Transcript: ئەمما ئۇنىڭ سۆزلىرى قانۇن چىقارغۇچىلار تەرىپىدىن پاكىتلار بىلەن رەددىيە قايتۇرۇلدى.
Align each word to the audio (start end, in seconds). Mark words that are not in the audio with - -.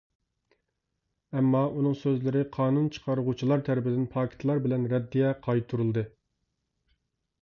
ئەمما 1.39 1.59
ئۇنىڭ 1.73 1.97
سۆزلىرى 1.99 2.41
قانۇن 2.57 2.87
چىقارغۇچىلار 2.95 3.61
تەرىپىدىن 3.67 4.07
پاكىتلار 4.15 4.63
بىلەن 4.67 4.89
رەددىيە 4.95 5.35
قايتۇرۇلدى. 5.49 6.05